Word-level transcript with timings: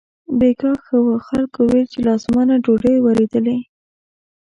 بېګاه 0.39 0.75
ښه 0.85 0.97
و، 1.03 1.07
خلکو 1.27 1.59
ویل 1.71 1.87
چې 1.93 1.99
له 2.05 2.11
اسمانه 2.17 2.55
ډوډۍ 2.63 2.95
ورېدلې. 3.01 3.57